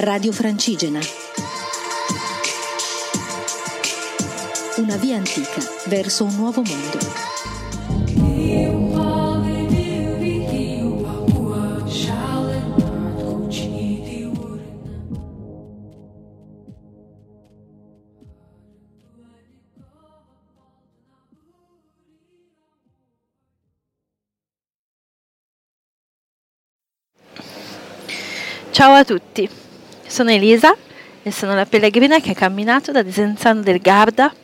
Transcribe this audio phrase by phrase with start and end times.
[0.00, 1.00] Radio Francigena.
[4.76, 6.98] Una via antica verso un nuovo mondo.
[28.70, 29.50] Ciao a tutti,
[30.08, 30.74] sono Elisa
[31.22, 34.34] e sono la pellegrina che ha camminato da Desenzano del Garda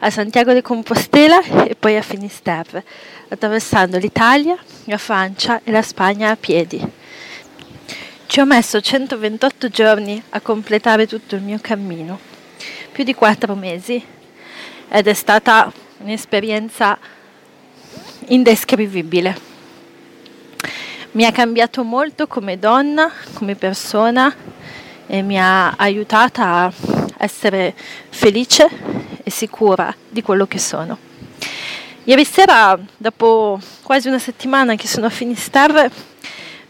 [0.00, 2.82] a Santiago de Compostela e poi a Finisterre,
[3.28, 6.82] attraversando l'Italia, la Francia e la Spagna a piedi.
[8.26, 12.18] Ci ho messo 128 giorni a completare tutto il mio cammino,
[12.90, 14.02] più di 4 mesi,
[14.88, 16.98] ed è stata un'esperienza
[18.28, 19.54] indescrivibile
[21.16, 24.34] mi ha cambiato molto come donna, come persona
[25.06, 26.72] e mi ha aiutata a
[27.18, 27.74] essere
[28.10, 28.68] felice
[29.22, 30.98] e sicura di quello che sono.
[32.04, 35.90] Ieri sera, dopo quasi una settimana che sono a Finisterre,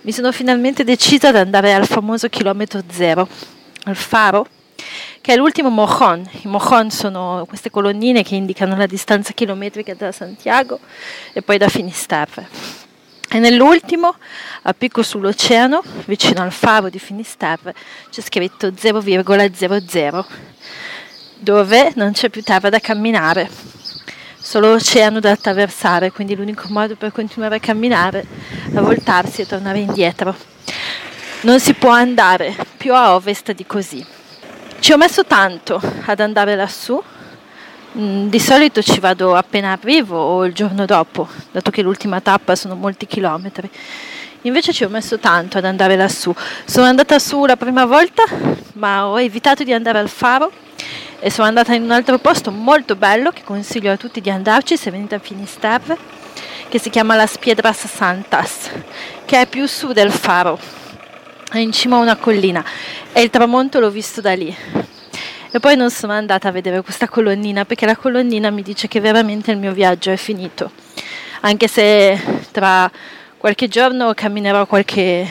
[0.03, 3.29] mi sono finalmente decisa ad andare al famoso chilometro zero,
[3.85, 4.47] al faro,
[5.21, 6.27] che è l'ultimo mojon.
[6.43, 10.79] I mojon sono queste colonnine che indicano la distanza chilometrica da Santiago
[11.33, 12.86] e poi da Finisterre.
[13.29, 14.15] E nell'ultimo,
[14.63, 17.75] a picco sull'oceano, vicino al faro di Finisterre,
[18.11, 20.25] c'è scritto 0,00,
[21.39, 23.51] dove non c'è più terra da camminare,
[24.39, 28.25] solo oceano da attraversare, quindi l'unico modo per continuare a camminare
[28.73, 30.35] è voltarsi e tornare indietro.
[31.41, 34.05] Non si può andare più a ovest di così.
[34.79, 37.03] Ci ho messo tanto ad andare lassù,
[37.97, 42.75] di solito ci vado appena arrivo o il giorno dopo, dato che l'ultima tappa sono
[42.75, 43.71] molti chilometri.
[44.43, 46.31] Invece ci ho messo tanto ad andare lassù.
[46.67, 48.23] Sono andata su la prima volta,
[48.75, 50.53] ma ho evitato di andare al faro
[51.19, 54.77] e sono andata in un altro posto molto bello che consiglio a tutti di andarci
[54.77, 55.97] se venite a Finisterre,
[56.69, 58.71] che si chiama Las Piedras Santas,
[59.25, 60.59] che è più su del faro,
[61.51, 62.63] è in cima a una collina
[63.11, 64.55] e il tramonto l'ho visto da lì
[65.57, 69.01] e poi non sono andata a vedere questa colonnina perché la colonnina mi dice che
[69.01, 70.71] veramente il mio viaggio è finito.
[71.41, 72.91] Anche se tra
[73.39, 75.27] qualche giorno camminerò qualche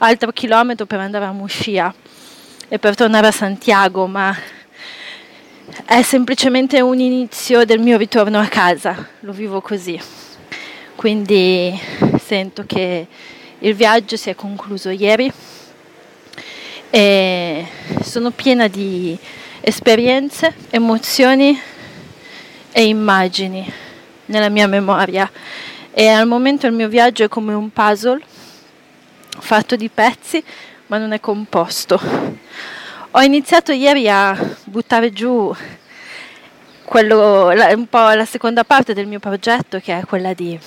[0.00, 1.94] altro chilometro per andare a Muscia
[2.68, 4.36] e per tornare a Santiago, ma
[5.86, 9.98] è semplicemente un inizio del mio ritorno a casa, lo vivo così.
[10.94, 11.74] Quindi
[12.22, 13.06] sento che
[13.60, 15.32] il viaggio si è concluso ieri
[16.90, 17.66] e
[18.02, 19.18] sono piena di
[19.60, 21.60] esperienze, emozioni
[22.72, 23.70] e immagini
[24.26, 25.30] nella mia memoria
[25.90, 28.20] e al momento il mio viaggio è come un puzzle
[29.38, 30.42] fatto di pezzi
[30.86, 32.00] ma non è composto.
[33.12, 35.54] Ho iniziato ieri a buttare giù
[36.84, 40.58] quello, la, un po' la seconda parte del mio progetto che è quella di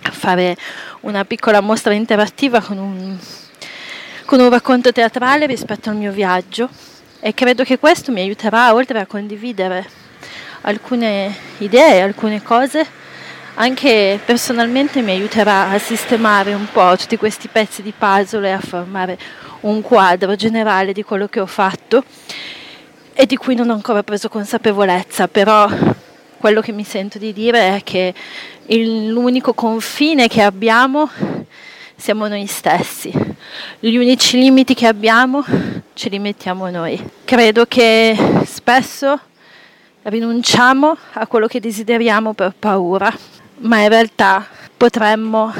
[0.00, 0.56] fare
[1.00, 3.18] una piccola mostra interattiva con un
[4.24, 6.68] con un racconto teatrale rispetto al mio viaggio
[7.20, 9.84] e credo che questo mi aiuterà oltre a condividere
[10.62, 12.86] alcune idee, alcune cose,
[13.54, 18.60] anche personalmente mi aiuterà a sistemare un po' tutti questi pezzi di puzzle e a
[18.60, 19.18] formare
[19.60, 22.04] un quadro generale di quello che ho fatto
[23.12, 25.68] e di cui non ho ancora preso consapevolezza, però
[26.38, 28.14] quello che mi sento di dire è che
[28.66, 31.10] il, l'unico confine che abbiamo
[31.96, 33.12] siamo noi stessi.
[33.80, 35.44] Gli unici limiti che abbiamo
[35.98, 36.96] ce li mettiamo noi.
[37.24, 39.18] Credo che spesso
[40.02, 43.12] rinunciamo a quello che desideriamo per paura,
[43.62, 45.52] ma in realtà potremmo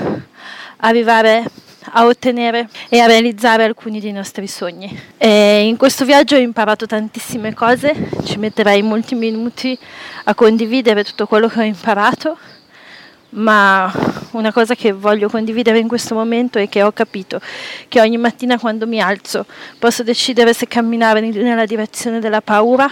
[0.76, 1.44] arrivare
[1.90, 4.96] a ottenere e a realizzare alcuni dei nostri sogni.
[5.16, 9.76] E in questo viaggio ho imparato tantissime cose, ci metterei molti minuti
[10.22, 12.38] a condividere tutto quello che ho imparato
[13.30, 13.92] ma
[14.32, 17.40] una cosa che voglio condividere in questo momento è che ho capito
[17.88, 19.44] che ogni mattina quando mi alzo
[19.78, 22.90] posso decidere se camminare nella direzione della paura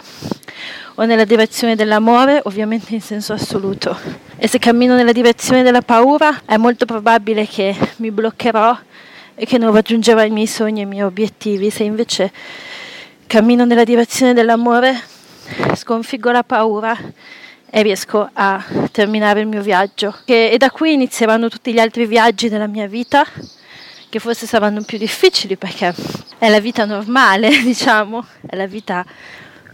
[0.98, 3.98] o nella direzione dell'amore, ovviamente in senso assoluto.
[4.36, 8.78] E se cammino nella direzione della paura è molto probabile che mi bloccherò
[9.34, 11.70] e che non raggiungerò i miei sogni e i miei obiettivi.
[11.70, 12.32] Se invece
[13.26, 14.98] cammino nella direzione dell'amore,
[15.74, 16.96] sconfiggo la paura
[17.68, 20.14] e riesco a terminare il mio viaggio.
[20.24, 23.26] E, e da qui inizieranno tutti gli altri viaggi della mia vita,
[24.08, 25.94] che forse saranno più difficili perché
[26.38, 29.04] è la vita normale, diciamo, è la vita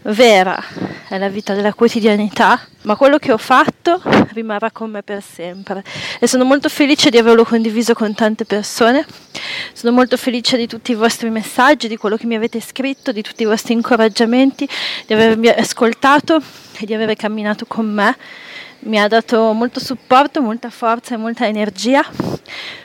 [0.02, 0.62] vera,
[1.08, 4.00] è la vita della quotidianità, ma quello che ho fatto
[4.32, 5.84] rimarrà con me per sempre
[6.18, 9.04] e sono molto felice di averlo condiviso con tante persone,
[9.72, 13.22] Sono molto felice di tutti i vostri messaggi, di quello che mi avete scritto, di
[13.22, 14.68] tutti i vostri incoraggiamenti,
[15.06, 16.40] di avermi ascoltato
[16.78, 18.16] e di aver camminato con me.
[18.84, 22.04] Mi ha dato molto supporto, molta forza e molta energia.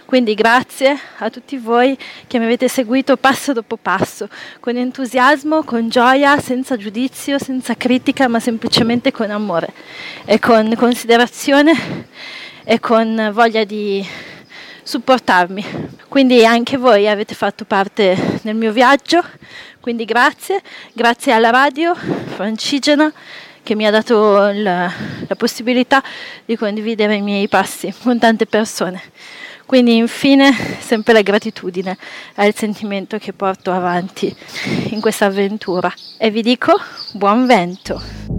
[0.05, 1.97] Quindi grazie a tutti voi
[2.27, 4.29] che mi avete seguito passo dopo passo,
[4.59, 9.73] con entusiasmo, con gioia, senza giudizio, senza critica, ma semplicemente con amore
[10.25, 12.05] e con considerazione
[12.63, 14.05] e con voglia di
[14.83, 15.65] supportarmi.
[16.07, 19.23] Quindi anche voi avete fatto parte del mio viaggio,
[19.79, 20.61] quindi grazie,
[20.93, 23.11] grazie alla radio francigena
[23.67, 24.89] che mi ha dato la,
[25.27, 26.01] la possibilità
[26.45, 29.01] di condividere i miei passi con tante persone.
[29.65, 31.97] Quindi infine sempre la gratitudine
[32.33, 34.33] è il sentimento che porto avanti
[34.91, 36.79] in questa avventura e vi dico
[37.11, 38.37] buon vento.